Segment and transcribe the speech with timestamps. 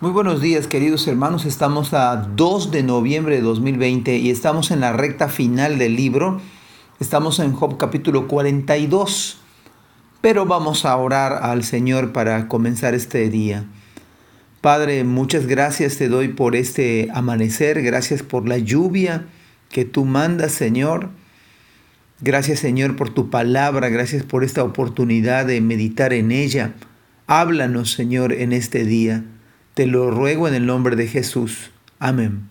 [0.00, 4.80] Muy buenos días queridos hermanos, estamos a 2 de noviembre de 2020 y estamos en
[4.80, 6.40] la recta final del libro,
[6.98, 9.38] estamos en Job capítulo 42,
[10.20, 13.66] pero vamos a orar al Señor para comenzar este día.
[14.60, 19.26] Padre, muchas gracias te doy por este amanecer, gracias por la lluvia
[19.70, 21.10] que tú mandas Señor,
[22.20, 26.74] gracias Señor por tu palabra, gracias por esta oportunidad de meditar en ella.
[27.28, 29.24] Háblanos Señor en este día.
[29.74, 31.72] Te lo ruego en el nombre de Jesús.
[31.98, 32.48] Amén.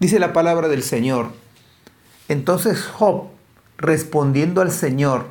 [0.00, 1.30] Dice la palabra del Señor.
[2.26, 3.28] Entonces Job,
[3.78, 5.26] respondiendo al Señor,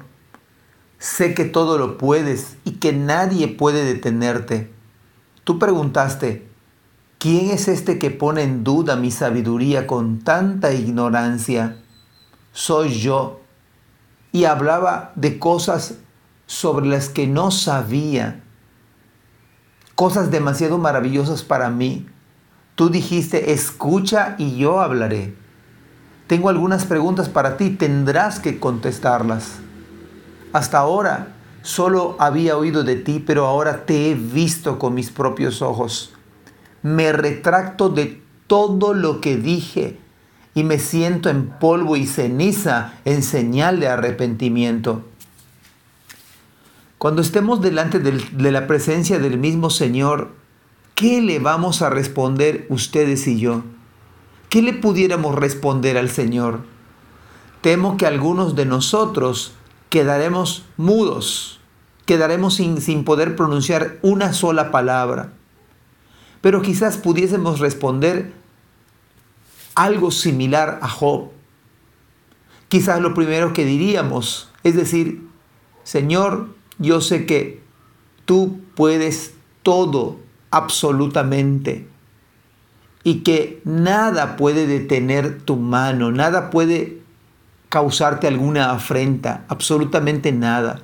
[0.97, 4.71] sé que todo lo puedes y que nadie puede detenerte.
[5.43, 6.47] Tú preguntaste,
[7.17, 11.79] ¿quién es este que pone en duda mi sabiduría con tanta ignorancia?
[12.53, 13.41] Soy yo.
[14.31, 15.95] Y hablaba de cosas
[16.45, 18.44] sobre las que no sabía
[19.95, 22.05] cosas demasiado maravillosas para mí.
[22.75, 25.33] Tú dijiste, escucha y yo hablaré.
[26.27, 29.59] Tengo algunas preguntas para ti, tendrás que contestarlas.
[30.51, 35.61] Hasta ahora solo había oído de ti, pero ahora te he visto con mis propios
[35.61, 36.13] ojos.
[36.81, 39.99] Me retracto de todo lo que dije
[40.53, 45.03] y me siento en polvo y ceniza en señal de arrepentimiento.
[47.05, 50.31] Cuando estemos delante de la presencia del mismo Señor,
[50.95, 53.61] ¿qué le vamos a responder ustedes y yo?
[54.49, 56.61] ¿Qué le pudiéramos responder al Señor?
[57.61, 59.53] Temo que algunos de nosotros
[59.89, 61.59] quedaremos mudos,
[62.07, 65.31] quedaremos sin, sin poder pronunciar una sola palabra.
[66.41, 68.33] Pero quizás pudiésemos responder
[69.75, 71.29] algo similar a Job.
[72.67, 75.27] Quizás lo primero que diríamos es decir,
[75.83, 77.61] Señor, yo sé que
[78.25, 80.17] tú puedes todo,
[80.51, 81.87] absolutamente,
[83.03, 87.01] y que nada puede detener tu mano, nada puede
[87.69, 90.81] causarte alguna afrenta, absolutamente nada.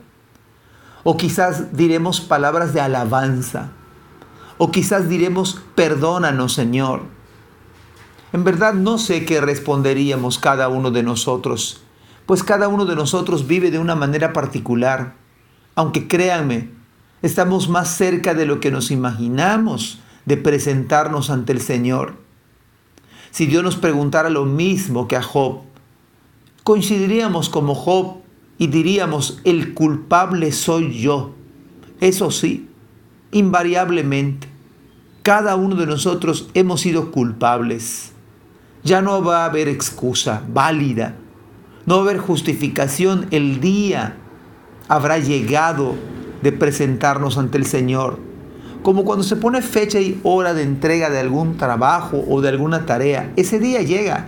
[1.03, 3.71] O quizás diremos palabras de alabanza,
[4.57, 7.01] o quizás diremos, perdónanos Señor.
[8.33, 11.83] En verdad no sé qué responderíamos cada uno de nosotros,
[12.25, 15.20] pues cada uno de nosotros vive de una manera particular
[15.75, 16.69] aunque créanme,
[17.21, 22.15] estamos más cerca de lo que nos imaginamos de presentarnos ante el Señor.
[23.31, 25.61] Si Dios nos preguntara lo mismo que a Job,
[26.63, 28.17] coincidiríamos como Job
[28.57, 31.33] y diríamos, el culpable soy yo.
[31.99, 32.69] Eso sí,
[33.31, 34.47] invariablemente,
[35.23, 38.11] cada uno de nosotros hemos sido culpables.
[38.83, 41.15] Ya no va a haber excusa válida,
[41.85, 44.17] no va a haber justificación el día
[44.91, 45.95] habrá llegado
[46.41, 48.19] de presentarnos ante el Señor.
[48.83, 52.85] Como cuando se pone fecha y hora de entrega de algún trabajo o de alguna
[52.85, 54.27] tarea, ese día llega.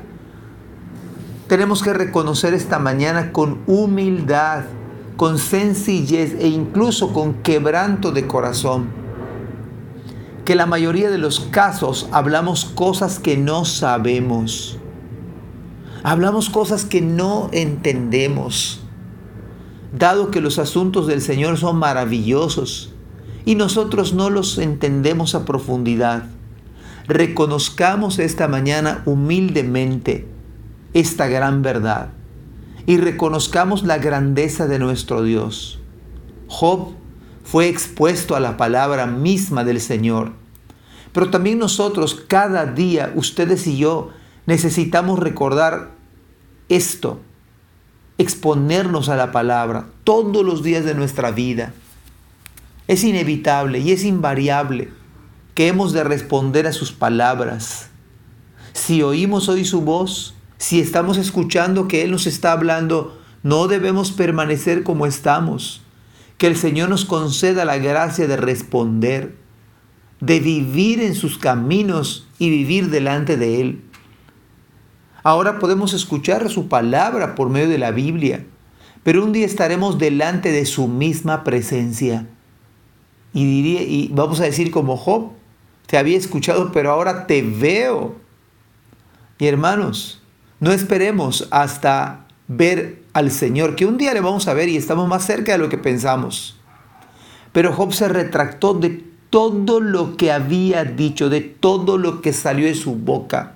[1.48, 4.64] Tenemos que reconocer esta mañana con humildad,
[5.18, 8.88] con sencillez e incluso con quebranto de corazón
[10.46, 14.78] que la mayoría de los casos hablamos cosas que no sabemos.
[16.04, 18.83] Hablamos cosas que no entendemos
[19.94, 22.92] dado que los asuntos del Señor son maravillosos
[23.46, 26.26] y nosotros no los entendemos a profundidad.
[27.08, 30.28] Reconozcamos esta mañana humildemente
[30.94, 32.10] esta gran verdad
[32.86, 35.80] y reconozcamos la grandeza de nuestro Dios.
[36.48, 36.94] Job
[37.44, 40.34] fue expuesto a la palabra misma del Señor,
[41.12, 44.10] pero también nosotros cada día, ustedes y yo,
[44.46, 45.92] necesitamos recordar
[46.70, 47.20] esto
[48.24, 51.74] exponernos a la palabra todos los días de nuestra vida.
[52.88, 54.90] Es inevitable y es invariable
[55.54, 57.90] que hemos de responder a sus palabras.
[58.74, 64.12] Si oímos hoy su voz, si estamos escuchando que Él nos está hablando, no debemos
[64.12, 65.82] permanecer como estamos.
[66.38, 69.36] Que el Señor nos conceda la gracia de responder,
[70.20, 73.82] de vivir en sus caminos y vivir delante de Él.
[75.24, 78.46] Ahora podemos escuchar su palabra por medio de la Biblia,
[79.04, 82.28] pero un día estaremos delante de su misma presencia.
[83.34, 85.32] Y, diría, y vamos a decir como Job,
[85.88, 88.16] te había escuchado, pero ahora te veo.
[89.40, 90.22] Y hermanos,
[90.60, 95.08] no esperemos hasta ver al Señor, que un día le vamos a ver y estamos
[95.08, 96.60] más cerca de lo que pensamos.
[97.54, 102.66] Pero Job se retractó de todo lo que había dicho, de todo lo que salió
[102.66, 103.56] de su boca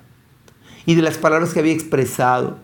[0.88, 2.56] y de las palabras que había expresado.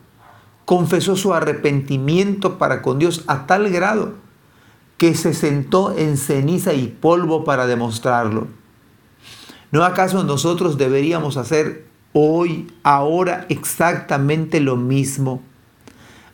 [0.64, 4.14] Confesó su arrepentimiento para con Dios a tal grado
[4.96, 8.46] que se sentó en ceniza y polvo para demostrarlo.
[9.72, 11.84] ¿No acaso nosotros deberíamos hacer
[12.14, 15.42] hoy, ahora, exactamente lo mismo?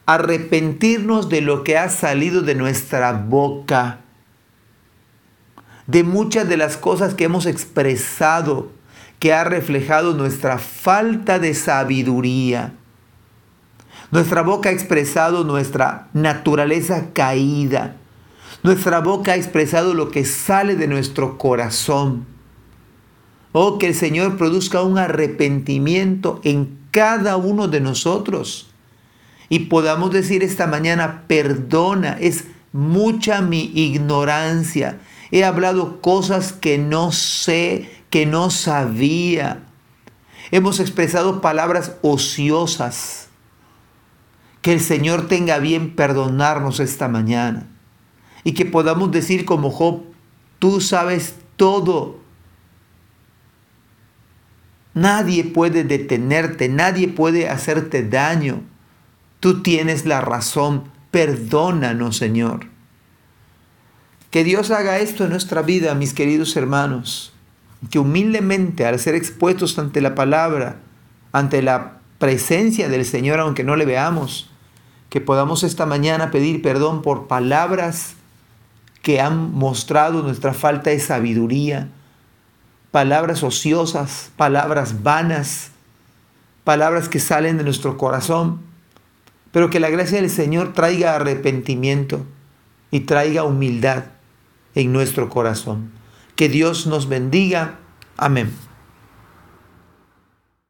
[0.07, 3.99] Arrepentirnos de lo que ha salido de nuestra boca,
[5.89, 8.71] de muchas de las cosas que hemos expresado,
[9.21, 12.73] que ha reflejado nuestra falta de sabiduría.
[14.11, 17.97] Nuestra boca ha expresado nuestra naturaleza caída.
[18.65, 22.27] Nuestra boca ha expresado lo que sale de nuestro corazón.
[23.53, 28.71] Oh, que el Señor produzca un arrepentimiento en cada uno de nosotros.
[29.49, 34.99] Y podamos decir esta mañana, perdona, es mucha mi ignorancia.
[35.31, 39.63] He hablado cosas que no sé, que no sabía.
[40.51, 43.29] Hemos expresado palabras ociosas.
[44.61, 47.67] Que el Señor tenga bien perdonarnos esta mañana.
[48.45, 50.03] Y que podamos decir como Job,
[50.59, 52.19] tú sabes todo.
[54.93, 58.63] Nadie puede detenerte, nadie puede hacerte daño.
[59.39, 60.91] Tú tienes la razón.
[61.11, 62.67] Perdónanos, Señor.
[64.31, 67.33] Que Dios haga esto en nuestra vida, mis queridos hermanos
[67.89, 70.77] que humildemente al ser expuestos ante la palabra,
[71.33, 74.51] ante la presencia del Señor, aunque no le veamos,
[75.09, 78.15] que podamos esta mañana pedir perdón por palabras
[79.03, 81.89] que han mostrado nuestra falta de sabiduría,
[82.91, 85.71] palabras ociosas, palabras vanas,
[86.65, 88.61] palabras que salen de nuestro corazón,
[89.53, 92.25] pero que la gracia del Señor traiga arrepentimiento
[92.91, 94.05] y traiga humildad
[94.75, 96.00] en nuestro corazón.
[96.37, 97.79] Que Dios nos bendiga.
[98.17, 98.53] Amén.